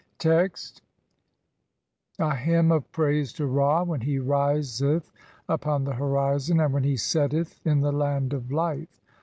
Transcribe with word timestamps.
33 0.17 0.35
Text: 0.47 0.81
(l) 2.17 2.29
A 2.29 2.29
HYMN 2.33 2.71
OF 2.71 2.91
PRAISE 2.91 3.33
TO 3.33 3.45
Ra 3.45 3.83
WHEN 3.83 4.01
HE 4.01 4.17
RISETH 4.17 5.11
UPON 5.47 5.83
THE 5.83 5.93
HORIZON, 5.93 6.59
AND 6.59 6.73
WHEN 6.73 6.83
HE 6.83 6.97
SETTETH 6.97 7.59
IN 7.63 7.81
THE 7.81 7.91
LAND 7.91 8.33
OF 8.33 8.51
LIFE. 8.51 8.99